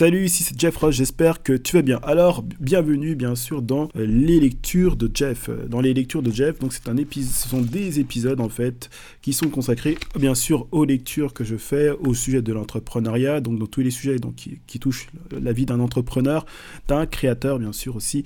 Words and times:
Salut, 0.00 0.24
ici 0.24 0.44
c'est 0.44 0.58
Jeff 0.58 0.78
Ross, 0.78 0.94
j'espère 0.94 1.42
que 1.42 1.52
tu 1.52 1.76
vas 1.76 1.82
bien. 1.82 2.00
Alors, 2.02 2.42
bienvenue 2.58 3.14
bien 3.14 3.34
sûr 3.34 3.60
dans 3.60 3.90
euh, 3.96 4.06
les 4.06 4.40
lectures 4.40 4.96
de 4.96 5.10
Jeff. 5.12 5.50
Euh, 5.50 5.66
dans 5.68 5.82
les 5.82 5.92
lectures 5.92 6.22
de 6.22 6.30
Jeff, 6.30 6.58
donc 6.58 6.72
un 6.86 6.96
ce 6.96 7.48
sont 7.50 7.60
des 7.60 8.00
épisodes 8.00 8.40
en 8.40 8.48
fait 8.48 8.88
qui 9.20 9.34
sont 9.34 9.50
consacrés 9.50 9.98
bien 10.18 10.34
sûr 10.34 10.66
aux 10.70 10.86
lectures 10.86 11.34
que 11.34 11.44
je 11.44 11.56
fais 11.56 11.90
au 11.90 12.14
sujet 12.14 12.40
de 12.40 12.50
l'entrepreneuriat, 12.50 13.42
donc 13.42 13.58
dans 13.58 13.66
tous 13.66 13.82
les 13.82 13.90
sujets 13.90 14.16
qui 14.66 14.78
touchent 14.78 15.08
la 15.38 15.52
vie 15.52 15.66
d'un 15.66 15.80
entrepreneur, 15.80 16.46
d'un 16.88 17.04
créateur 17.04 17.58
bien 17.58 17.74
sûr 17.74 17.94
aussi 17.94 18.24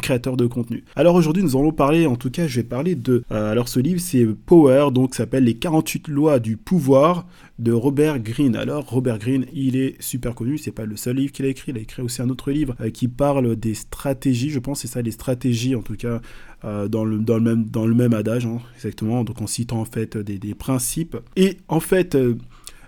créateur 0.00 0.36
de 0.36 0.46
contenu. 0.46 0.84
Alors 0.94 1.14
aujourd'hui, 1.14 1.42
nous 1.42 1.56
allons 1.56 1.72
parler, 1.72 2.06
en 2.06 2.16
tout 2.16 2.30
cas, 2.30 2.46
je 2.46 2.56
vais 2.56 2.66
parler 2.66 2.94
de. 2.94 3.24
Euh, 3.30 3.52
alors 3.52 3.68
ce 3.68 3.80
livre, 3.80 4.00
c'est 4.00 4.26
Power, 4.26 4.88
donc 4.92 5.14
s'appelle 5.14 5.44
Les 5.44 5.54
48 5.54 6.08
lois 6.08 6.38
du 6.38 6.56
pouvoir 6.56 7.26
de 7.58 7.72
Robert 7.72 8.18
Greene. 8.18 8.56
Alors 8.56 8.88
Robert 8.88 9.18
Greene, 9.18 9.46
il 9.52 9.76
est 9.76 10.00
super 10.00 10.34
connu, 10.34 10.58
c'est 10.58 10.72
pas 10.72 10.84
le 10.84 10.96
seul 10.96 11.16
livre 11.16 11.32
qu'il 11.32 11.46
a 11.46 11.48
écrit, 11.48 11.72
il 11.72 11.78
a 11.78 11.80
écrit 11.80 12.02
aussi 12.02 12.20
un 12.20 12.28
autre 12.28 12.50
livre 12.50 12.74
euh, 12.80 12.90
qui 12.90 13.08
parle 13.08 13.56
des 13.56 13.74
stratégies, 13.74 14.50
je 14.50 14.58
pense 14.58 14.80
c'est 14.80 14.88
ça 14.88 15.00
les 15.02 15.10
stratégies 15.10 15.74
en 15.74 15.82
tout 15.82 15.96
cas 15.96 16.20
euh, 16.64 16.88
dans, 16.88 17.04
le, 17.04 17.18
dans, 17.18 17.36
le 17.36 17.42
même, 17.42 17.64
dans 17.64 17.86
le 17.86 17.94
même 17.94 18.12
adage, 18.12 18.46
hein, 18.46 18.60
exactement, 18.74 19.24
donc 19.24 19.40
en 19.40 19.46
citant 19.46 19.80
en 19.80 19.84
fait 19.84 20.16
des, 20.18 20.38
des 20.38 20.54
principes. 20.54 21.16
Et 21.36 21.56
en 21.68 21.80
fait, 21.80 22.16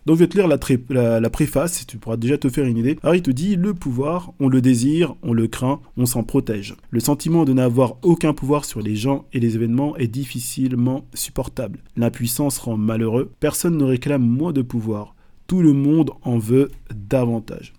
donc 0.09 0.17
je 0.17 0.21
vais 0.21 0.29
te 0.29 0.39
lire 0.39 0.49
la, 0.49 1.21
la, 1.21 1.29
préface, 1.29 1.87
tu 1.87 1.99
pourras 1.99 2.17
déjà 2.17 2.39
te 2.39 2.49
faire 2.49 2.65
une 2.65 2.79
idée. 2.79 2.99
Il 3.13 3.21
te 3.21 3.31
dit, 3.31 3.57
le 3.57 3.75
pouvoir, 3.75 4.33
on 4.41 4.49
le 4.49 4.63
désire, 4.63 5.15
on 5.23 5.35
le 5.35 5.49
craint, 5.49 5.81
on 5.99 6.07
s'en 6.07 6.23
protège. 6.23 6.77
Le 6.91 6.99
sentiment 6.99 7.45
de 7.45 7.53
n'avoir 7.53 7.97
aucun 8.01 8.33
pouvoir 8.33 8.65
sur 8.65 8.81
les 8.81 8.97
gens 8.97 9.27
et 9.35 9.39
les 9.39 9.55
événements 9.55 9.99
est 9.99 10.09
difficilement 10.09 11.05
supportable. 11.13 11.81
L'impuissance 11.95 12.57
rend 12.57 12.79
malheureux, 12.79 13.31
personne 13.39 13.77
ne 13.77 13.85
réclame 13.85 14.27
moins 14.27 14.55
de 14.55 14.63
pouvoir. 14.63 15.15
Tout 15.47 15.61
le 15.61 15.75
monde 15.75 16.13
en 16.23 16.39
veut 16.39 16.71
davantage. 16.95 17.75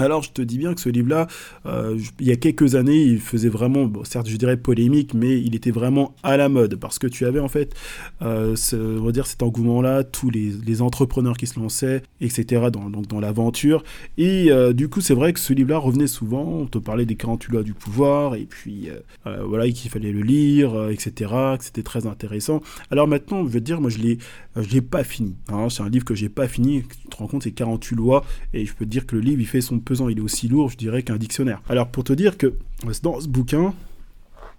Alors 0.00 0.22
je 0.22 0.30
te 0.30 0.42
dis 0.42 0.58
bien 0.58 0.74
que 0.74 0.80
ce 0.80 0.88
livre-là, 0.88 1.26
euh, 1.66 1.98
il 2.20 2.26
y 2.28 2.30
a 2.30 2.36
quelques 2.36 2.76
années, 2.76 3.02
il 3.02 3.18
faisait 3.18 3.48
vraiment, 3.48 3.90
certes 4.04 4.28
je 4.28 4.36
dirais 4.36 4.56
polémique, 4.56 5.12
mais 5.12 5.40
il 5.40 5.56
était 5.56 5.72
vraiment 5.72 6.14
à 6.22 6.36
la 6.36 6.48
mode 6.48 6.76
parce 6.76 7.00
que 7.00 7.08
tu 7.08 7.26
avais 7.26 7.40
en 7.40 7.48
fait, 7.48 7.74
euh, 8.22 8.54
ce, 8.54 8.76
on 8.76 9.02
va 9.02 9.10
dire 9.10 9.26
cet 9.26 9.42
engouement-là, 9.42 10.04
tous 10.04 10.30
les, 10.30 10.78
entrepreneurs 10.78 11.36
qui 11.36 11.48
se 11.48 11.58
lançaient, 11.58 12.02
etc. 12.20 12.68
dans, 12.72 12.88
donc 12.88 13.08
dans 13.08 13.18
l'aventure. 13.18 13.82
Et 14.16 14.52
euh, 14.52 14.72
du 14.72 14.88
coup 14.88 15.00
c'est 15.00 15.14
vrai 15.14 15.32
que 15.32 15.40
ce 15.40 15.52
livre-là 15.52 15.78
revenait 15.78 16.06
souvent, 16.06 16.44
on 16.44 16.66
te 16.66 16.78
parlait 16.78 17.04
des 17.04 17.16
48 17.16 17.52
lois 17.52 17.62
du 17.64 17.74
pouvoir, 17.74 18.36
et 18.36 18.44
puis 18.44 18.90
voilà 19.24 19.68
qu'il 19.68 19.90
fallait 19.90 20.12
le 20.12 20.20
lire, 20.20 20.88
etc. 20.90 21.32
Que 21.58 21.64
c'était 21.64 21.82
très 21.82 22.06
intéressant. 22.06 22.60
Alors 22.92 23.08
maintenant, 23.08 23.44
je 23.44 23.50
veux 23.50 23.60
dire, 23.60 23.80
moi 23.80 23.90
je 23.90 23.98
l'ai, 23.98 24.18
je 24.56 24.68
l'ai 24.68 24.80
pas 24.80 25.02
fini. 25.02 25.34
Hein, 25.48 25.68
c'est 25.68 25.82
un 25.82 25.88
livre 25.88 26.04
que 26.04 26.14
j'ai 26.14 26.28
pas 26.28 26.46
fini. 26.46 26.84
Tu 27.02 27.08
te 27.08 27.16
rends 27.16 27.26
compte, 27.26 27.42
c'est 27.42 27.50
48 27.50 27.96
lois, 27.96 28.24
et 28.54 28.64
je 28.64 28.72
peux 28.74 28.84
te 28.84 28.90
dire 28.90 29.04
que 29.04 29.16
le 29.16 29.22
livre 29.22 29.40
il 29.40 29.46
fait 29.46 29.60
son 29.60 29.80
il 30.08 30.18
est 30.18 30.20
aussi 30.20 30.48
lourd, 30.48 30.70
je 30.70 30.76
dirais, 30.76 31.02
qu'un 31.02 31.16
dictionnaire. 31.16 31.60
Alors 31.68 31.88
pour 31.88 32.04
te 32.04 32.12
dire 32.12 32.36
que 32.38 32.54
dans 33.02 33.20
ce 33.20 33.28
bouquin, 33.28 33.74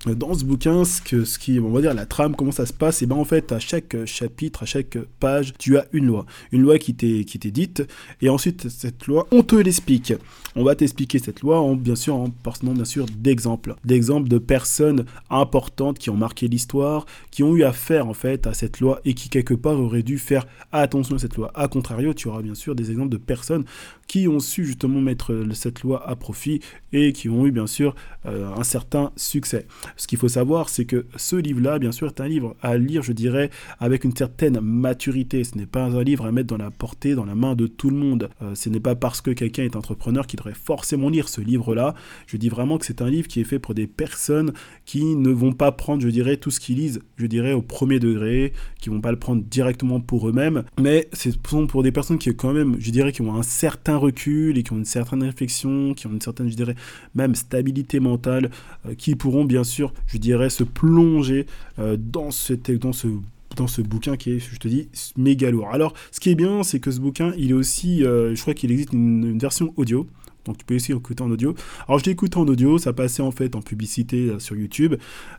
dans 0.05 0.33
ce 0.33 0.45
bouquin, 0.45 0.85
ce, 0.85 1.01
que, 1.01 1.25
ce 1.25 1.37
qui, 1.37 1.59
on 1.59 1.71
va 1.71 1.81
dire, 1.81 1.93
la 1.93 2.05
trame, 2.05 2.33
comment 2.35 2.53
ça 2.53 2.65
se 2.65 2.71
passe, 2.71 3.01
et 3.01 3.05
ben 3.05 3.17
en 3.17 3.25
fait, 3.25 3.51
à 3.51 3.59
chaque 3.59 3.97
chapitre, 4.05 4.63
à 4.63 4.65
chaque 4.65 4.97
page, 5.19 5.53
tu 5.59 5.77
as 5.77 5.87
une 5.91 6.05
loi. 6.05 6.25
Une 6.53 6.61
loi 6.61 6.79
qui 6.79 6.93
t'est, 6.95 7.25
qui 7.25 7.37
t'est 7.37 7.51
dite, 7.51 7.85
et 8.21 8.29
ensuite, 8.29 8.69
cette 8.69 9.07
loi, 9.07 9.27
on 9.31 9.43
te 9.43 9.55
l'explique. 9.55 10.13
On 10.55 10.63
va 10.63 10.75
t'expliquer 10.75 11.19
cette 11.19 11.41
loi, 11.41 11.59
en, 11.59 11.75
bien 11.75 11.95
sûr, 11.95 12.15
en 12.15 12.29
partant, 12.29 12.73
bien 12.73 12.85
sûr, 12.85 13.07
d'exemples. 13.07 13.75
D'exemples 13.83 14.29
de 14.29 14.37
personnes 14.37 15.05
importantes 15.29 15.99
qui 15.99 16.09
ont 16.09 16.17
marqué 16.17 16.47
l'histoire, 16.47 17.05
qui 17.29 17.43
ont 17.43 17.55
eu 17.55 17.63
affaire, 17.63 18.07
en 18.07 18.13
fait, 18.13 18.47
à 18.47 18.53
cette 18.53 18.79
loi, 18.79 19.01
et 19.03 19.13
qui, 19.13 19.27
quelque 19.27 19.53
part, 19.53 19.77
auraient 19.79 20.03
dû 20.03 20.17
faire 20.17 20.47
attention 20.71 21.17
à 21.17 21.19
cette 21.19 21.35
loi. 21.35 21.51
A 21.55 21.67
contrario, 21.67 22.13
tu 22.13 22.29
auras, 22.29 22.41
bien 22.41 22.55
sûr, 22.55 22.73
des 22.73 22.89
exemples 22.89 23.09
de 23.09 23.17
personnes 23.17 23.65
qui 24.07 24.27
ont 24.27 24.39
su, 24.39 24.65
justement, 24.65 25.01
mettre 25.01 25.45
cette 25.53 25.83
loi 25.83 26.07
à 26.07 26.15
profit, 26.15 26.61
et 26.93 27.11
qui 27.11 27.27
ont 27.27 27.45
eu, 27.45 27.51
bien 27.51 27.67
sûr, 27.67 27.95
euh, 28.25 28.49
un 28.55 28.63
certain 28.63 29.11
succès. 29.17 29.67
Ce 29.97 30.07
qu'il 30.07 30.17
faut 30.17 30.27
savoir, 30.27 30.69
c'est 30.69 30.85
que 30.85 31.05
ce 31.15 31.35
livre-là, 31.35 31.79
bien 31.79 31.91
sûr, 31.91 32.07
est 32.07 32.21
un 32.21 32.27
livre 32.27 32.55
à 32.61 32.77
lire, 32.77 33.03
je 33.03 33.13
dirais, 33.13 33.49
avec 33.79 34.03
une 34.03 34.15
certaine 34.15 34.59
maturité. 34.59 35.43
Ce 35.43 35.57
n'est 35.57 35.65
pas 35.65 35.83
un 35.83 36.03
livre 36.03 36.25
à 36.25 36.31
mettre 36.31 36.47
dans 36.47 36.57
la 36.57 36.71
portée, 36.71 37.15
dans 37.15 37.25
la 37.25 37.35
main 37.35 37.55
de 37.55 37.67
tout 37.67 37.89
le 37.89 37.97
monde. 37.97 38.29
Euh, 38.41 38.55
ce 38.55 38.69
n'est 38.69 38.79
pas 38.79 38.95
parce 38.95 39.21
que 39.21 39.31
quelqu'un 39.31 39.63
est 39.63 39.75
entrepreneur 39.75 40.27
qu'il 40.27 40.37
devrait 40.37 40.53
forcément 40.53 41.09
lire 41.09 41.29
ce 41.29 41.41
livre-là. 41.41 41.95
Je 42.27 42.37
dis 42.37 42.49
vraiment 42.49 42.77
que 42.77 42.85
c'est 42.85 43.01
un 43.01 43.09
livre 43.09 43.27
qui 43.27 43.39
est 43.41 43.45
fait 43.45 43.59
pour 43.59 43.73
des 43.73 43.87
personnes 43.87 44.53
qui 44.85 45.15
ne 45.15 45.29
vont 45.29 45.53
pas 45.53 45.71
prendre, 45.71 46.01
je 46.01 46.09
dirais, 46.09 46.37
tout 46.37 46.51
ce 46.51 46.59
qu'ils 46.59 46.77
lisent, 46.77 47.01
je 47.17 47.25
dirais, 47.25 47.53
au 47.53 47.61
premier 47.61 47.99
degré, 47.99 48.53
qui 48.79 48.89
vont 48.89 49.01
pas 49.01 49.11
le 49.11 49.19
prendre 49.19 49.43
directement 49.43 49.99
pour 49.99 50.27
eux-mêmes. 50.27 50.63
Mais 50.79 51.09
c'est 51.13 51.37
pour 51.37 51.83
des 51.83 51.91
personnes 51.91 52.17
qui, 52.17 52.33
quand 52.35 52.53
même, 52.53 52.75
je 52.79 52.91
dirais, 52.91 53.11
qui 53.11 53.21
ont 53.21 53.35
un 53.35 53.43
certain 53.43 53.97
recul 53.97 54.57
et 54.57 54.63
qui 54.63 54.73
ont 54.73 54.77
une 54.77 54.85
certaine 54.85 55.23
réflexion, 55.23 55.93
qui 55.93 56.07
ont 56.07 56.11
une 56.11 56.21
certaine, 56.21 56.49
je 56.49 56.55
dirais, 56.55 56.75
même 57.15 57.35
stabilité 57.35 57.99
mentale, 57.99 58.51
euh, 58.85 58.95
qui 58.95 59.15
pourront 59.15 59.45
bien 59.45 59.63
sûr 59.63 59.78
je 60.07 60.17
dirais, 60.17 60.49
se 60.49 60.63
plonger 60.63 61.45
euh, 61.79 61.97
dans, 61.97 62.31
ce, 62.31 62.53
dans 62.53 62.93
ce 62.93 63.07
dans 63.55 63.67
ce 63.67 63.81
bouquin 63.81 64.15
qui 64.15 64.33
est, 64.33 64.39
je 64.39 64.57
te 64.57 64.67
dis, 64.67 64.87
méga 65.17 65.49
lourd. 65.49 65.69
Alors, 65.71 65.93
ce 66.11 66.19
qui 66.19 66.29
est 66.29 66.35
bien, 66.35 66.61
c'est 66.63 66.79
que 66.79 66.91
ce 66.91 66.99
bouquin, 66.99 67.33
il 67.35 67.49
est 67.49 67.53
aussi, 67.53 68.05
euh, 68.05 68.35
je 68.35 68.41
crois 68.41 68.53
qu'il 68.53 68.71
existe 68.71 68.93
une, 68.93 69.37
version 69.39 69.73
audio. 69.75 70.07
Donc 70.45 70.57
tu 70.57 70.65
peux 70.65 70.75
aussi 70.75 70.93
écouter 70.93 71.21
en 71.21 71.29
audio. 71.29 71.53
Alors 71.87 71.99
je 71.99 72.05
l'ai 72.05 72.11
écouté 72.11 72.37
en 72.37 72.47
audio, 72.47 72.77
ça 72.77 72.93
passait 72.93 73.21
en 73.21 73.31
fait 73.31 73.55
en 73.55 73.61
publicité 73.61 74.29
euh, 74.29 74.39
sur 74.39 74.55
YouTube. 74.55 74.95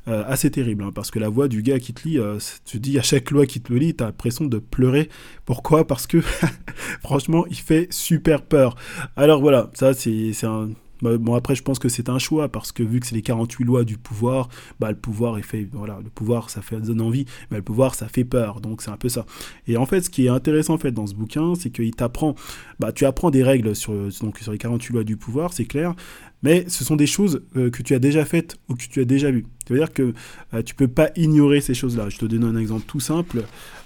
assez 0.06 0.50
terrible, 0.50 0.84
hein, 0.84 0.92
parce 0.94 1.10
que 1.10 1.18
la 1.18 1.28
voix 1.28 1.48
du 1.48 1.62
gars 1.62 1.78
qui 1.80 1.94
te 1.94 2.06
lit, 2.06 2.18
tu 2.64 2.78
dis 2.78 2.98
à 2.98 3.02
chaque 3.02 3.30
loi 3.30 3.46
qui 3.46 3.60
te 3.60 3.72
le 3.72 3.78
lit, 3.78 3.94
t'as 3.94 4.06
l'impression 4.06 4.44
de 4.44 4.58
pleurer. 4.58 5.08
Pourquoi? 5.46 5.86
Parce 5.86 6.06
que 6.06 6.20
franchement, 7.00 7.46
il 7.48 7.56
fait 7.56 7.88
super 7.90 8.42
peur. 8.42 8.76
Alors 9.16 9.40
voilà, 9.40 9.70
ça 9.74 9.94
c'est 9.94 10.44
un 10.44 10.70
bon, 11.02 11.34
après, 11.34 11.54
je 11.54 11.62
pense 11.62 11.78
que 11.78 11.88
c'est 11.88 12.08
un 12.08 12.18
choix 12.18 12.48
parce 12.48 12.72
que 12.72 12.82
vu 12.82 13.00
que 13.00 13.06
c'est 13.06 13.14
les 13.14 13.22
48 13.22 13.64
lois 13.64 13.84
du 13.84 13.96
pouvoir, 13.96 14.48
bah, 14.78 14.90
le 14.90 14.96
pouvoir 14.96 15.38
est 15.38 15.42
fait, 15.42 15.68
voilà, 15.72 15.98
le 16.02 16.10
pouvoir, 16.10 16.50
ça 16.50 16.62
fait, 16.62 16.80
donne 16.80 17.00
envie, 17.00 17.26
mais 17.50 17.58
le 17.58 17.62
pouvoir, 17.62 17.94
ça 17.94 18.08
fait 18.08 18.24
peur. 18.24 18.60
Donc, 18.60 18.82
c'est 18.82 18.90
un 18.90 18.96
peu 18.96 19.08
ça. 19.08 19.26
Et 19.66 19.76
en 19.76 19.86
fait, 19.86 20.02
ce 20.02 20.10
qui 20.10 20.26
est 20.26 20.30
intéressant, 20.30 20.74
en 20.74 20.78
fait, 20.78 20.92
dans 20.92 21.06
ce 21.06 21.14
bouquin, 21.14 21.54
c'est 21.54 21.70
qu'il 21.70 21.94
t'apprend, 21.94 22.34
bah, 22.78 22.92
tu 22.92 23.04
apprends 23.06 23.30
des 23.30 23.42
règles 23.42 23.74
sur, 23.74 23.92
donc, 24.20 24.38
sur 24.38 24.52
les 24.52 24.58
48 24.58 24.92
lois 24.92 25.04
du 25.04 25.16
pouvoir, 25.16 25.52
c'est 25.52 25.64
clair, 25.64 25.94
mais 26.42 26.64
ce 26.68 26.84
sont 26.84 26.96
des 26.96 27.06
choses 27.06 27.42
euh, 27.56 27.70
que 27.70 27.82
tu 27.82 27.94
as 27.94 27.98
déjà 27.98 28.24
faites 28.24 28.56
ou 28.68 28.74
que 28.74 28.84
tu 28.84 29.00
as 29.00 29.04
déjà 29.04 29.30
vues. 29.30 29.46
C'est-à-dire 29.66 29.92
que 29.92 30.14
euh, 30.54 30.62
tu 30.62 30.74
peux 30.74 30.88
pas 30.88 31.10
ignorer 31.16 31.60
ces 31.60 31.74
choses-là. 31.74 32.08
Je 32.08 32.18
te 32.18 32.24
donne 32.24 32.44
un 32.44 32.56
exemple 32.56 32.84
tout 32.86 33.00
simple. 33.00 33.42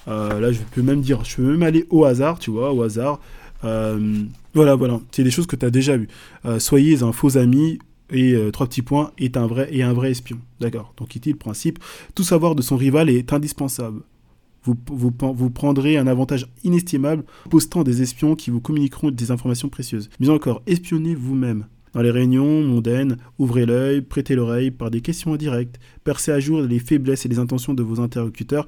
Euh, 0.09 0.41
là, 0.41 0.53
je 0.53 0.61
peux 0.73 0.83
même 0.83 1.01
dire, 1.01 1.25
je 1.25 1.37
peux 1.37 1.43
même 1.43 1.63
aller 1.63 1.87
au 1.91 2.05
hasard, 2.05 2.39
tu 2.39 2.51
vois, 2.51 2.73
au 2.73 2.83
hasard. 2.83 3.21
Euh, 3.65 4.25
voilà, 4.53 4.75
voilà. 4.75 5.01
C'est 5.11 5.25
des 5.25 5.31
choses 5.31 5.47
que 5.47 5.57
tu 5.57 5.67
as 5.67 5.71
déjà 5.71 5.97
vues. 5.97 6.09
Euh, 6.45 6.59
soyez 6.59 7.03
un 7.03 7.13
faux 7.13 7.37
ami 7.37 7.79
et 8.11 8.35
euh, 8.35 8.51
trois 8.51 8.67
petits 8.67 8.83
points 8.83 9.13
est 9.19 9.37
un 9.37 9.47
vrai 9.47 9.69
et 9.73 9.83
un 9.83 9.93
vrai 9.93 10.11
espion. 10.11 10.39
D'accord. 10.61 10.95
Donc 10.97 11.15
ici 11.17 11.31
le 11.31 11.39
principe, 11.39 11.79
tout 12.15 12.25
savoir 12.25 12.55
de 12.55 12.63
son 12.63 12.77
rival 12.77 13.11
est 13.11 13.33
indispensable. 13.33 14.01
Vous, 14.65 14.77
vous, 14.87 15.13
vous, 15.35 15.51
prendrez 15.51 15.99
un 15.99 16.07
avantage 16.07 16.47
inestimable 16.63 17.25
postant 17.51 17.85
des 17.85 18.01
espions 18.01 18.35
qui 18.35 18.51
vous 18.51 18.61
communiqueront 18.61 19.11
des 19.11 19.31
informations 19.31 19.69
précieuses. 19.69 20.09
Mais 20.21 20.31
encore, 20.31 20.63
espionnez 20.67 21.15
vous-même. 21.15 21.67
Dans 21.93 22.01
les 22.01 22.11
réunions 22.11 22.63
mondaines, 22.63 23.19
ouvrez 23.39 23.67
l'œil, 23.67 24.01
prêtez 24.01 24.35
l'oreille 24.35 24.71
par 24.71 24.91
des 24.91 25.03
questions 25.03 25.35
indirectes, 25.35 25.79
percez 26.03 26.33
à 26.33 26.41
jour 26.41 26.63
les 26.63 26.79
faiblesses 26.79 27.27
et 27.27 27.29
les 27.29 27.39
intentions 27.39 27.75
de 27.75 27.83
vos 27.83 28.01
interlocuteurs, 28.01 28.67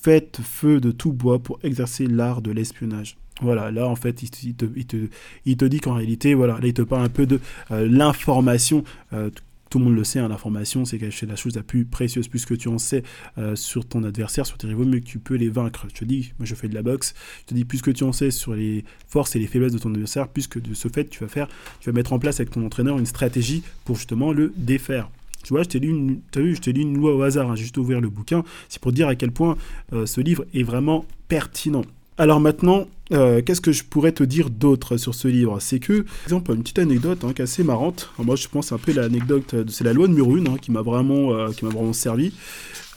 faites 0.00 0.40
feu 0.42 0.80
de 0.80 0.90
tout 0.90 1.12
bois 1.12 1.40
pour 1.40 1.58
exercer 1.64 2.06
l'art 2.06 2.40
de 2.40 2.52
l'espionnage. 2.52 3.16
Voilà, 3.42 3.72
là 3.72 3.88
en 3.88 3.96
fait, 3.96 4.22
il 4.22 4.54
te, 4.54 5.64
dit 5.66 5.80
qu'en 5.80 5.94
réalité, 5.94 6.34
voilà, 6.34 6.54
là 6.60 6.66
il 6.66 6.74
te 6.74 6.82
parle 6.82 7.04
un 7.04 7.08
peu 7.08 7.26
de 7.26 7.40
euh, 7.72 7.88
l'information. 7.90 8.84
Euh, 9.12 9.30
tout 9.68 9.78
le 9.78 9.86
monde 9.86 9.96
le 9.96 10.04
sait, 10.04 10.18
hein, 10.18 10.28
l'information, 10.28 10.84
c'est 10.84 10.98
la 10.98 11.36
chose 11.36 11.56
la 11.56 11.62
plus 11.62 11.84
précieuse. 11.84 12.28
Plus 12.28 12.44
que 12.44 12.54
tu 12.54 12.68
en 12.68 12.78
sais 12.78 13.02
euh, 13.38 13.56
sur 13.56 13.86
ton 13.86 14.04
adversaire, 14.04 14.46
sur 14.46 14.58
tes 14.58 14.68
rivaux, 14.68 14.84
mieux 14.84 15.00
que 15.00 15.06
tu 15.06 15.18
peux 15.18 15.34
les 15.34 15.48
vaincre. 15.48 15.86
Je 15.88 15.98
te 15.98 16.04
dis, 16.04 16.32
moi 16.38 16.46
je 16.46 16.54
fais 16.54 16.68
de 16.68 16.74
la 16.74 16.82
boxe, 16.82 17.14
je 17.42 17.46
te 17.46 17.54
dis, 17.54 17.64
plus 17.64 17.82
que 17.82 17.90
tu 17.90 18.04
en 18.04 18.12
sais 18.12 18.30
sur 18.30 18.54
les 18.54 18.84
forces 19.08 19.34
et 19.34 19.40
les 19.40 19.46
faiblesses 19.46 19.72
de 19.72 19.78
ton 19.78 19.90
adversaire, 19.90 20.28
plus 20.28 20.46
que 20.46 20.58
de 20.58 20.74
ce 20.74 20.88
fait, 20.88 21.06
tu 21.06 21.20
vas 21.20 21.28
faire, 21.28 21.48
tu 21.80 21.90
vas 21.90 21.94
mettre 21.94 22.12
en 22.12 22.18
place 22.18 22.38
avec 22.38 22.50
ton 22.50 22.64
entraîneur 22.64 22.98
une 22.98 23.06
stratégie 23.06 23.62
pour 23.84 23.96
justement 23.96 24.32
le 24.32 24.52
défaire. 24.56 25.10
Tu 25.42 25.54
vois, 25.54 25.64
je 25.64 25.68
t'ai 25.68 25.80
lu 25.80 25.88
une, 25.88 26.20
vu, 26.36 26.54
je 26.54 26.70
lu 26.70 26.82
une 26.82 26.96
loi 26.96 27.16
au 27.16 27.22
hasard, 27.22 27.50
hein, 27.50 27.56
juste 27.56 27.76
ouvert 27.76 28.00
le 28.00 28.08
bouquin. 28.08 28.44
C'est 28.68 28.80
pour 28.80 28.92
dire 28.92 29.08
à 29.08 29.16
quel 29.16 29.32
point 29.32 29.56
ce 29.90 30.20
livre 30.20 30.44
est 30.54 30.62
vraiment 30.62 31.04
pertinent. 31.26 31.82
Alors 32.22 32.38
maintenant, 32.38 32.86
euh, 33.10 33.42
qu'est-ce 33.42 33.60
que 33.60 33.72
je 33.72 33.82
pourrais 33.82 34.12
te 34.12 34.22
dire 34.22 34.48
d'autre 34.48 34.96
sur 34.96 35.12
ce 35.12 35.26
livre? 35.26 35.58
C'est 35.58 35.80
que, 35.80 36.02
par 36.02 36.22
exemple, 36.26 36.52
une 36.52 36.62
petite 36.62 36.78
anecdote 36.78 37.24
hein, 37.24 37.32
qui 37.32 37.42
est 37.42 37.46
assez 37.46 37.64
marrante. 37.64 38.12
moi, 38.16 38.36
je 38.36 38.46
pense 38.46 38.70
un 38.70 38.78
peu 38.78 38.92
l'anecdote, 38.92 39.54
euh, 39.54 39.64
c'est 39.66 39.82
la 39.82 39.92
loi 39.92 40.06
de 40.06 40.12
Murune 40.12 40.46
hein, 40.46 40.54
qui 40.62 40.70
m'a 40.70 40.82
vraiment, 40.82 41.34
euh, 41.34 41.48
qui 41.50 41.64
m'a 41.64 41.72
vraiment 41.72 41.92
servi 41.92 42.32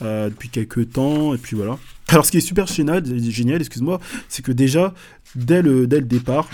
depuis 0.00 0.48
quelques 0.48 0.92
temps. 0.92 1.34
Et 1.34 1.38
puis 1.38 1.56
voilà. 1.56 1.76
Alors, 2.06 2.24
ce 2.24 2.30
qui 2.30 2.36
est 2.36 2.40
super 2.40 2.68
génial, 2.68 3.02
génial 3.04 3.60
excuse-moi, 3.60 3.98
c'est 4.28 4.44
que 4.44 4.52
déjà, 4.52 4.94
dès 5.34 5.60
le, 5.60 5.88
départ, 5.88 6.48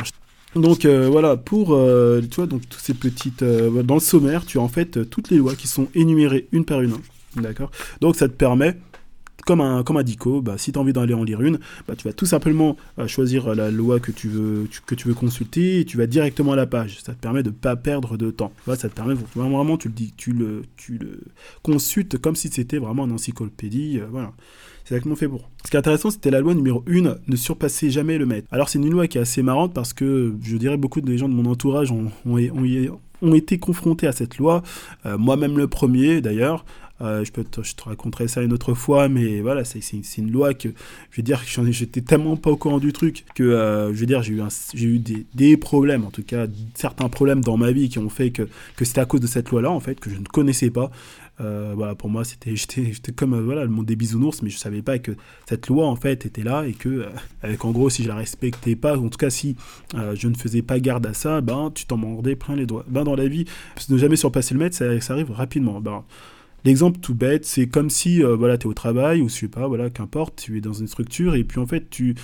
donc 0.56 0.86
voilà, 0.86 1.36
pour 1.36 1.78
tu 2.30 2.36
vois, 2.36 2.46
donc 2.46 2.62
toutes 2.70 2.80
ces 2.80 2.94
petites 2.94 3.44
dans 3.44 3.94
le 3.94 4.00
sommaire, 4.00 4.46
tu 4.46 4.56
as 4.56 4.62
en 4.62 4.68
fait 4.68 5.10
toutes 5.10 5.28
les 5.28 5.36
lois 5.36 5.56
qui 5.56 5.68
sont 5.68 5.88
énumérées 5.94 6.48
une 6.52 6.64
par 6.64 6.80
une. 6.80 6.94
D'accord? 7.36 7.70
Donc 8.00 8.16
ça 8.16 8.28
te 8.28 8.34
permet 8.34 8.78
comme 9.46 9.60
un, 9.60 9.82
comme 9.82 9.96
un 9.96 10.02
dico, 10.02 10.40
bah, 10.40 10.58
si 10.58 10.72
tu 10.72 10.78
as 10.78 10.82
envie 10.82 10.92
d'aller 10.92 11.14
en 11.14 11.24
lire 11.24 11.40
une, 11.40 11.58
bah, 11.86 11.94
tu 11.96 12.06
vas 12.06 12.12
tout 12.12 12.26
simplement 12.26 12.76
euh, 12.98 13.06
choisir 13.06 13.54
la 13.54 13.70
loi 13.70 14.00
que 14.00 14.12
tu, 14.12 14.28
veux, 14.28 14.68
que 14.86 14.94
tu 14.94 15.08
veux 15.08 15.14
consulter 15.14 15.80
et 15.80 15.84
tu 15.84 15.96
vas 15.96 16.06
directement 16.06 16.52
à 16.52 16.56
la 16.56 16.66
page. 16.66 16.98
Ça 17.02 17.12
te 17.12 17.20
permet 17.20 17.42
de 17.42 17.50
ne 17.50 17.54
pas 17.54 17.76
perdre 17.76 18.16
de 18.16 18.30
temps. 18.30 18.52
ça 18.66 18.76
te 18.76 18.94
permet 18.94 19.14
vraiment, 19.34 19.76
tu 19.76 19.88
le, 19.88 19.94
dis, 19.94 20.12
tu 20.16 20.32
le, 20.32 20.62
tu 20.76 20.98
le 20.98 21.20
consultes 21.62 22.18
comme 22.18 22.36
si 22.36 22.48
c'était 22.48 22.78
vraiment 22.78 23.04
une 23.04 23.12
encyclopédie. 23.12 24.00
Euh, 24.00 24.06
voilà. 24.10 24.32
C'est 24.84 24.94
exactement 24.94 25.14
fait 25.14 25.28
pour. 25.28 25.48
Ce 25.64 25.70
qui 25.70 25.76
est 25.76 25.78
intéressant, 25.78 26.10
c'était 26.10 26.30
la 26.30 26.40
loi 26.40 26.54
numéro 26.54 26.82
1, 26.88 27.16
ne 27.26 27.36
surpasser 27.36 27.90
jamais 27.90 28.18
le 28.18 28.26
maître. 28.26 28.48
Alors 28.50 28.68
c'est 28.68 28.78
une 28.78 28.90
loi 28.90 29.06
qui 29.06 29.18
est 29.18 29.20
assez 29.20 29.42
marrante 29.42 29.72
parce 29.72 29.92
que 29.92 30.34
je 30.42 30.56
dirais 30.56 30.76
beaucoup 30.76 31.00
de 31.00 31.16
gens 31.16 31.28
de 31.28 31.34
mon 31.34 31.48
entourage 31.48 31.92
ont, 31.92 32.10
ont, 32.26 32.38
ont, 33.22 33.34
été 33.34 33.58
confrontés 33.58 34.08
à 34.08 34.12
cette 34.12 34.38
loi, 34.38 34.62
euh, 35.06 35.16
moi-même 35.16 35.56
le 35.56 35.68
premier 35.68 36.20
d'ailleurs. 36.20 36.64
Euh, 37.02 37.24
je, 37.24 37.32
te, 37.32 37.82
raconterai 37.82 38.28
ça 38.28 38.42
une 38.42 38.52
autre 38.52 38.74
fois, 38.74 39.08
mais 39.08 39.40
voilà, 39.40 39.64
c'est 39.64 39.82
une 40.18 40.30
loi 40.30 40.54
que, 40.54 40.68
je 41.10 41.16
veux 41.16 41.22
dire, 41.22 41.42
j'étais 41.70 42.00
tellement 42.00 42.36
pas 42.36 42.50
au 42.50 42.56
courant 42.56 42.78
du 42.78 42.92
truc 42.92 43.24
que, 43.34 43.42
euh, 43.42 43.92
je 43.92 43.98
veux 43.98 44.06
dire, 44.06 44.22
j'ai 44.22 44.86
eu, 44.86 45.00
des, 45.00 45.56
problèmes, 45.56 46.04
en 46.04 46.10
tout 46.10 46.22
cas, 46.22 46.46
certains 46.74 47.08
problèmes 47.08 47.42
dans 47.42 47.56
ma 47.56 47.72
vie 47.72 47.88
qui 47.88 47.98
ont 47.98 48.08
fait 48.08 48.30
que, 48.30 48.48
que 48.76 48.84
c'était 48.84 49.00
à 49.00 49.04
cause 49.04 49.20
de 49.20 49.26
cette 49.26 49.50
loi-là, 49.50 49.70
en 49.70 49.80
fait, 49.80 49.98
que 49.98 50.10
je 50.10 50.16
ne 50.16 50.24
connaissais 50.24 50.70
pas. 50.70 50.90
Euh, 51.40 51.72
voilà, 51.74 51.96
pour 51.96 52.08
moi, 52.08 52.24
c'était, 52.24 52.54
j'étais, 52.92 53.12
comme 53.12 53.40
voilà, 53.40 53.64
le 53.64 53.70
monde 53.70 53.86
des 53.86 53.96
bisounours, 53.96 54.40
mais 54.42 54.50
je 54.50 54.58
savais 54.58 54.82
pas 54.82 55.00
que 55.00 55.12
cette 55.48 55.66
loi, 55.66 55.88
en 55.88 55.96
fait, 55.96 56.24
était 56.24 56.44
là 56.44 56.64
et 56.68 56.72
que, 56.72 57.06
avec 57.42 57.64
en 57.64 57.72
gros, 57.72 57.90
si 57.90 58.04
je 58.04 58.08
la 58.08 58.14
respectais 58.14 58.76
pas, 58.76 58.96
en 58.96 59.08
tout 59.08 59.18
cas, 59.18 59.30
si 59.30 59.56
je 59.92 60.28
ne 60.28 60.34
faisais 60.34 60.62
pas 60.62 60.78
garde 60.78 61.04
à 61.06 61.14
ça, 61.14 61.40
ben, 61.40 61.72
tu 61.74 61.84
t'en 61.84 61.96
mordais 61.96 62.36
plein 62.36 62.54
les 62.54 62.66
doigts. 62.66 62.84
Ben, 62.86 63.02
dans 63.02 63.16
la 63.16 63.26
vie, 63.26 63.46
ne 63.88 63.98
jamais 63.98 64.16
surpasser 64.16 64.54
le 64.54 64.60
maître, 64.60 64.76
ça, 64.76 65.00
ça 65.00 65.14
arrive 65.14 65.32
rapidement. 65.32 65.80
Ben, 65.80 66.04
L'exemple 66.64 67.00
tout 67.00 67.14
bête, 67.14 67.44
c'est 67.44 67.66
comme 67.66 67.90
si 67.90 68.22
euh, 68.22 68.36
voilà, 68.36 68.56
tu 68.56 68.66
es 68.66 68.70
au 68.70 68.74
travail 68.74 69.20
ou 69.20 69.28
je 69.28 69.34
sais 69.34 69.48
pas, 69.48 69.66
voilà, 69.66 69.90
qu'importe, 69.90 70.42
tu 70.44 70.58
es 70.58 70.60
dans 70.60 70.72
une 70.72 70.86
structure 70.86 71.34
et 71.34 71.44
puis 71.44 71.58
en 71.58 71.66
fait 71.66 71.90
tu 71.90 72.14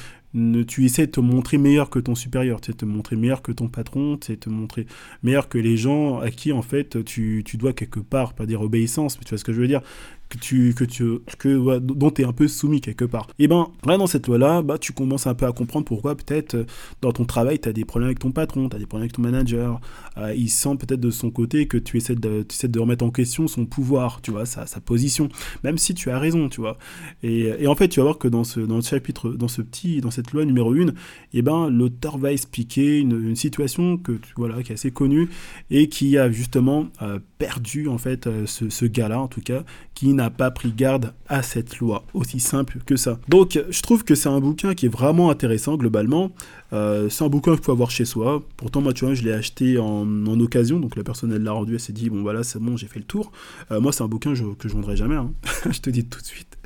tu 0.67 0.85
essaies 0.85 1.07
de 1.07 1.13
te 1.13 1.21
montrer 1.21 1.57
meilleur 1.57 1.89
que 1.89 1.99
ton 1.99 2.15
supérieur, 2.15 2.61
tu 2.61 2.71
sais, 2.71 2.77
te 2.77 2.85
montrer 2.85 3.17
meilleur 3.17 3.41
que 3.41 3.51
ton 3.51 3.69
patron, 3.69 4.19
tu 4.19 4.27
sais, 4.27 4.37
te 4.37 4.51
montrer 4.51 4.87
meilleur 5.23 5.49
que 5.49 5.57
les 5.57 5.79
gens 5.79 6.21
à 6.21 6.31
qui 6.31 6.53
en 6.53 6.61
fait 6.61 7.03
tu, 7.05 7.43
tu 7.47 7.57
dois 7.57 7.73
quelque 7.73 7.99
part, 7.99 8.35
pas 8.35 8.45
dire 8.45 8.61
obéissance, 8.61 9.19
mais 9.19 9.25
tu 9.25 9.31
vois 9.31 9.39
ce 9.39 9.45
que 9.45 9.55
je 9.55 9.61
veux 9.61 9.67
dire, 9.67 9.81
que 10.29 10.37
tu, 10.37 10.75
que 10.75 10.85
tu, 10.85 11.05
que, 11.39 11.79
dont 11.79 12.11
tu 12.11 12.23
es 12.23 12.25
un 12.25 12.33
peu 12.33 12.49
soumis 12.49 12.81
quelque 12.81 13.05
part. 13.05 13.27
Et 13.39 13.49
ben, 13.49 13.69
là, 13.87 13.97
dans 13.97 14.07
cette 14.07 14.27
loi-là, 14.27 14.63
bah, 14.63 14.79
tu 14.79 14.93
commences 14.93 15.27
un 15.27 15.35
peu 15.35 15.47
à 15.47 15.53
comprendre 15.53 15.87
pourquoi 15.87 16.17
peut-être 16.17 16.55
euh, 16.55 16.65
dans 17.01 17.13
ton 17.13 17.25
travail, 17.25 17.59
tu 17.59 17.69
as 17.69 17.73
des 17.73 17.85
problèmes 17.85 18.09
avec 18.09 18.19
ton 18.19 18.31
patron, 18.31 18.69
tu 18.69 18.77
as 18.77 18.79
des 18.79 18.87
problèmes 18.87 19.05
avec 19.05 19.13
ton 19.13 19.23
manager. 19.23 19.81
Euh, 20.19 20.35
il 20.35 20.51
sent 20.51 20.77
peut-être 20.79 21.01
de 21.01 21.11
son 21.11 21.31
côté 21.31 21.67
que 21.67 21.79
tu 21.79 21.97
essaies, 21.97 22.15
de, 22.15 22.43
tu 22.43 22.55
essaies 22.55 22.69
de 22.69 22.79
remettre 22.79 23.05
en 23.05 23.11
question 23.11 23.49
son 23.49 23.65
pouvoir, 23.65 24.21
tu 24.21 24.31
vois, 24.31 24.45
sa, 24.45 24.67
sa 24.67 24.81
position, 24.81 25.29
même 25.65 25.79
si 25.79 25.95
tu 25.95 26.11
as 26.11 26.19
raison, 26.19 26.49
tu 26.49 26.61
vois. 26.61 26.79
Et, 27.23 27.51
et, 27.59 27.67
en 27.67 27.75
fait, 27.75 27.89
tu 27.89 28.01
vas 28.01 28.05
voir 28.05 28.19
que 28.19 28.29
dans 28.29 28.45
ce, 28.45 28.61
dans 28.61 28.83
ce 28.83 28.91
chapitre, 28.91 29.31
dans 29.31 29.49
ce 29.49 29.63
petit, 29.63 30.01
dans 30.01 30.11
cette 30.11 30.33
loi 30.33 30.45
numéro 30.45 30.75
1, 30.75 30.89
et 31.33 31.43
ben, 31.43 31.71
l'auteur 31.71 32.19
va 32.19 32.33
expliquer 32.33 32.99
une, 32.99 33.29
une, 33.29 33.37
situation 33.37 33.97
que, 33.97 34.19
voilà, 34.37 34.63
qui 34.63 34.73
est 34.73 34.75
assez 34.75 34.91
connue 34.91 35.29
et 35.71 35.89
qui 35.89 36.19
a 36.19 36.31
justement 36.31 36.89
euh, 37.03 37.19
perdu, 37.39 37.89
en 37.89 37.99
fait, 37.99 38.29
ce, 38.47 38.69
ce 38.69 38.85
gars-là, 38.85 39.21
en 39.21 39.29
tout 39.29 39.41
cas, 39.41 39.65
qui 39.95 40.13
n'a 40.19 40.31
pas 40.31 40.51
pris 40.51 40.73
garde 40.73 41.15
à 41.29 41.43
cette 41.43 41.79
loi. 41.79 42.05
Aussi 42.13 42.41
simple 42.41 42.79
que 42.85 42.97
ça. 42.97 43.19
Donc, 43.29 43.59
je 43.69 43.83
trouve 43.83 44.05
que 44.05 44.15
c'est 44.15 44.29
un 44.29 44.41
bouquin 44.41 44.75
qui 44.75 44.87
est 44.87 44.91
vraiment 44.91 45.31
intéressant 45.31 45.77
globalement. 45.77 46.31
Euh, 46.73 47.09
c'est 47.09 47.25
un 47.25 47.29
bouquin 47.29 47.55
qu'il 47.55 47.65
faut 47.65 47.73
avoir 47.73 47.91
chez 47.91 48.05
soi. 48.05 48.43
Pourtant, 48.57 48.81
moi, 48.81 48.93
tu 48.93 49.05
vois, 49.05 49.15
je 49.15 49.23
l'ai 49.23 49.33
acheté 49.33 49.79
en, 49.79 50.27
occasion. 50.41 50.79
Donc, 50.81 50.97
la 50.97 51.05
personne, 51.05 51.33
elle 51.33 51.43
l'a 51.43 51.53
rendu, 51.53 51.75
elle 51.75 51.81
s'est 51.81 51.93
dit, 51.93 52.11
bon, 52.11 52.23
voilà, 52.23 52.43
c'est 52.43 52.59
bon, 52.59 52.77
j'ai 52.77 52.87
fait 52.87 52.99
le 52.99 53.07
tour. 53.07 53.33
Euh, 53.71 53.81
moi, 53.81 53.93
c'est 53.93 54.03
un 54.03 54.09
bouquin 54.09 54.35
que 54.35 54.69
je 54.69 54.75
vendrai 54.75 54.97
jamais. 54.97 55.17
Hein. 55.17 55.33
je 55.71 55.79
te 55.81 55.91
dis 55.91 56.05
tout 56.05 56.21
de 56.21 56.27
suite 56.27 56.59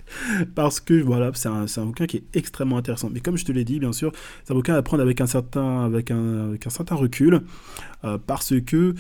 parce 0.55 0.81
que 0.81 0.95
voilà, 1.03 1.31
c'est 1.35 1.49
un, 1.49 1.65
un, 1.65 1.85
bouquin 1.87 2.07
qui 2.07 2.19
est 2.19 2.25
extrêmement 2.35 2.77
intéressant. 2.77 3.11
Mais 3.11 3.21
comme 3.21 3.37
je 3.37 3.45
te 3.45 3.53
l'ai 3.53 3.65
dit, 3.65 3.79
bien 3.81 3.93
sûr, 3.93 4.13
c'est 4.45 4.53
un 4.53 4.57
bouquin 4.57 4.75
à 4.75 4.83
prendre 4.83 5.03
avec 5.03 5.21
un 5.21 5.27
certain, 5.27 5.85
avec 5.85 6.11
un, 6.11 6.49
avec 6.49 6.67
un 6.67 6.71
certain 6.71 6.95
recul, 6.95 7.43
euh, 8.05 8.19
parce 8.27 8.55
que 8.61 8.95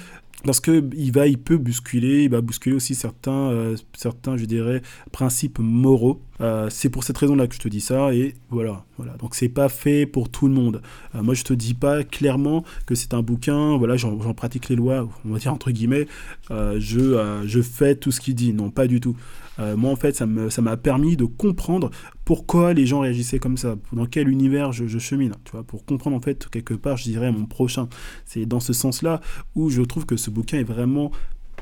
parce 0.44 0.60
il 0.66 1.12
va, 1.12 1.26
il 1.28 1.38
peut 1.38 1.56
bousculer, 1.56 2.24
il 2.24 2.30
va 2.30 2.40
bousculer 2.40 2.74
aussi 2.74 2.94
certains, 2.94 3.50
euh, 3.50 3.76
certains, 3.96 4.36
je 4.36 4.44
dirais, 4.44 4.82
principes 5.12 5.58
moraux. 5.60 6.20
Euh, 6.40 6.68
c'est 6.70 6.88
pour 6.88 7.04
cette 7.04 7.16
raison-là 7.18 7.46
que 7.46 7.54
je 7.54 7.60
te 7.60 7.68
dis 7.68 7.80
ça, 7.80 8.12
et 8.12 8.34
voilà, 8.50 8.84
voilà. 8.96 9.12
Donc 9.18 9.36
c'est 9.36 9.48
pas 9.48 9.68
fait 9.68 10.04
pour 10.04 10.28
tout 10.28 10.48
le 10.48 10.54
monde. 10.54 10.82
Euh, 11.14 11.22
moi, 11.22 11.34
je 11.34 11.44
te 11.44 11.52
dis 11.52 11.74
pas 11.74 12.02
clairement 12.02 12.64
que 12.86 12.96
c'est 12.96 13.14
un 13.14 13.22
bouquin. 13.22 13.76
Voilà, 13.76 13.96
j'en 13.96 14.34
pratique 14.34 14.68
les 14.68 14.76
lois, 14.76 15.08
on 15.24 15.32
va 15.32 15.38
dire 15.38 15.52
entre 15.52 15.70
guillemets. 15.70 16.08
je, 16.50 17.42
je 17.46 17.62
fais 17.62 17.94
tout 17.94 18.10
ce 18.10 18.20
qu'il 18.20 18.34
dit. 18.34 18.52
Non, 18.52 18.70
pas 18.70 18.88
du 18.88 19.00
tout. 19.00 19.16
moi, 19.58 19.92
en 19.92 19.96
fait, 19.96 20.16
ça 20.16 20.26
m'a 20.26 20.76
permis 20.76 21.16
de 21.16 21.24
comprendre 21.24 21.90
pourquoi 22.24 22.72
les 22.72 22.86
gens 22.86 23.00
réagissaient 23.00 23.38
comme 23.38 23.56
ça, 23.56 23.76
dans 23.92 24.06
quel 24.06 24.28
univers 24.28 24.72
je, 24.72 24.98
chemine, 24.98 25.34
tu 25.44 25.52
vois, 25.52 25.64
pour 25.64 25.84
comprendre 25.84 26.16
en 26.16 26.20
fait 26.20 26.48
quelque 26.48 26.74
part, 26.74 26.96
je 26.96 27.04
dirais, 27.04 27.32
mon 27.32 27.46
prochain. 27.46 27.88
C'est 28.24 28.46
dans 28.46 28.60
ce 28.60 28.72
sens-là 28.72 29.20
où 29.54 29.70
je 29.70 29.82
trouve 29.82 30.06
que 30.06 30.16
ce 30.22 30.30
bouquin 30.30 30.58
est 30.58 30.64
vraiment 30.64 31.10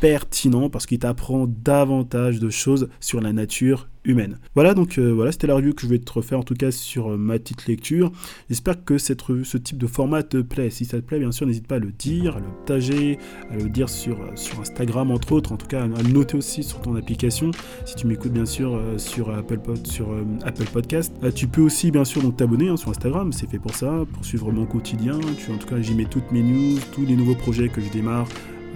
pertinent 0.01 0.71
parce 0.71 0.87
qu'il 0.87 0.99
t'apprend 0.99 1.47
davantage 1.47 2.41
de 2.41 2.51
choses 2.51 2.89
sur 3.01 3.21
la 3.21 3.33
nature 3.33 3.89
humaine. 4.03 4.39
Voilà, 4.55 4.73
donc 4.73 4.97
euh, 4.97 5.13
voilà, 5.13 5.31
c'était 5.31 5.47
la 5.47 5.55
review 5.55 5.75
que 5.75 5.83
je 5.83 5.87
vais 5.87 5.99
te 5.99 6.11
refaire 6.11 6.39
en 6.39 6.43
tout 6.43 6.55
cas 6.55 6.71
sur 6.71 7.13
euh, 7.13 7.17
ma 7.19 7.39
petite 7.39 7.67
lecture. 7.67 8.11
J'espère 8.49 8.83
que 8.83 8.97
cette 8.97 9.21
ce 9.45 9.59
type 9.59 9.77
de 9.77 9.87
format 9.87 10.23
te 10.23 10.39
plaît. 10.39 10.71
Si 10.71 10.87
ça 10.87 10.97
te 10.97 11.05
plaît, 11.05 11.19
bien 11.19 11.33
sûr, 11.33 11.47
n'hésite 11.47 11.67
pas 11.67 11.75
à 11.75 11.81
le 11.81 11.93
dire, 11.93 12.37
à 12.37 12.41
le 12.41 12.47
partager, 12.47 13.19
à 13.51 13.57
le 13.57 13.69
dire 13.69 13.91
sur, 13.91 14.19
euh, 14.23 14.31
sur 14.37 14.59
Instagram 14.61 15.11
entre 15.11 15.33
autres, 15.33 15.53
en 15.53 15.59
tout 15.59 15.67
cas 15.67 15.83
à 15.83 16.03
noter 16.03 16.39
aussi 16.39 16.63
sur 16.63 16.81
ton 16.81 16.97
application. 16.97 17.51
Si 17.85 17.95
tu 17.95 18.07
m'écoutes 18.07 18.33
bien 18.33 18.47
sûr 18.47 18.81
sur 18.97 19.31
Apple, 19.31 19.59
Pod, 19.59 19.87
sur, 19.87 20.09
Apple 20.45 20.67
Podcast, 20.73 21.13
tu 21.35 21.47
peux 21.47 21.61
aussi 21.61 21.91
bien 21.91 22.07
sûr 22.07 22.23
t'abonner 22.35 22.69
hein, 22.69 22.79
sur 22.79 22.91
Instagram, 22.91 23.33
c'est 23.35 23.51
fait 23.51 23.59
pour 23.59 23.75
ça, 23.75 24.05
pour 24.15 24.25
suivre 24.25 24.51
mon 24.51 24.65
quotidien. 24.65 25.19
Tu, 25.37 25.53
en 25.53 25.59
tout 25.59 25.67
cas, 25.67 25.81
j'y 25.81 25.95
mets 25.95 26.07
toutes 26.07 26.33
mes 26.33 26.43
news, 26.43 26.79
tous 26.95 27.05
les 27.05 27.17
nouveaux 27.17 27.35
projets 27.35 27.69
que 27.69 27.83
je 27.83 27.91
démarre. 27.91 28.27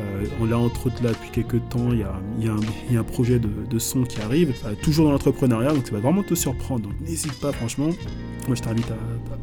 Euh, 0.00 0.24
on 0.40 0.46
l'a 0.46 0.58
entre 0.58 0.88
autres 0.88 1.02
là 1.02 1.10
depuis 1.10 1.30
quelques 1.30 1.68
temps, 1.68 1.92
il 1.92 1.98
y 2.00 2.48
a, 2.48 2.98
un, 2.98 3.02
projet 3.04 3.38
de, 3.38 3.78
son 3.78 4.02
qui 4.02 4.20
arrive, 4.20 4.54
euh, 4.66 4.74
toujours 4.82 5.06
dans 5.06 5.12
l'entrepreneuriat, 5.12 5.72
donc 5.72 5.86
ça 5.86 5.92
va 5.92 6.00
vraiment 6.00 6.22
te 6.22 6.34
surprendre. 6.34 6.88
Donc 6.88 7.00
n'hésite 7.00 7.38
pas 7.40 7.52
franchement, 7.52 7.90
moi 8.46 8.56
je 8.56 8.62
t'invite 8.62 8.88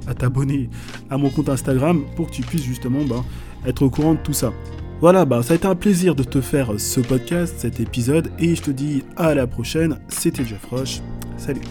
à, 0.07 0.13
t'abonner 0.13 0.69
à 1.09 1.17
mon 1.17 1.29
compte 1.29 1.49
Instagram 1.49 2.03
pour 2.15 2.27
que 2.27 2.33
tu 2.33 2.41
puisses 2.41 2.63
justement 2.63 3.03
bah, 3.05 3.23
être 3.65 3.81
au 3.83 3.89
courant 3.89 4.15
de 4.15 4.19
tout 4.19 4.33
ça. 4.33 4.51
Voilà, 4.99 5.25
bah, 5.25 5.41
ça 5.41 5.53
a 5.53 5.55
été 5.55 5.65
un 5.65 5.75
plaisir 5.75 6.15
de 6.15 6.23
te 6.23 6.41
faire 6.41 6.79
ce 6.79 6.99
podcast, 6.99 7.55
cet 7.57 7.79
épisode, 7.79 8.31
et 8.37 8.55
je 8.55 8.61
te 8.61 8.71
dis 8.71 9.03
à 9.15 9.33
la 9.33 9.47
prochaine, 9.47 9.99
c'était 10.09 10.45
Jeff 10.45 10.65
Roche, 10.65 10.99
salut 11.37 11.61